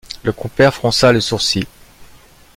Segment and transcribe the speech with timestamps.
[0.23, 1.67] Le compère fronça le sourcil.